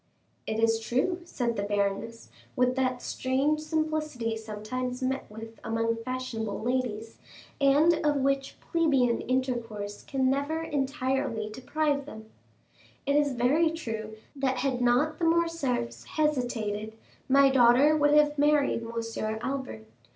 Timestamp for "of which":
8.03-8.59